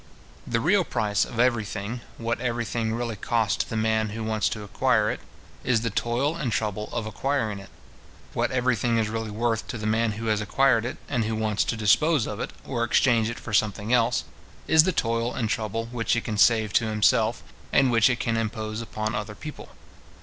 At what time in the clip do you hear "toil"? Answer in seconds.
5.91-6.35, 14.91-15.35